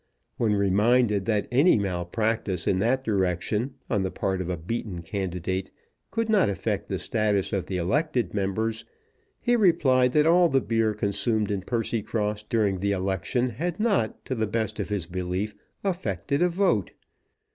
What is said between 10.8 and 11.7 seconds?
consumed in